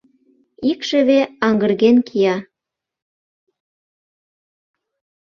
Икшыве 0.71 1.19
аҥырген 1.47 1.97
кия. 2.07 2.35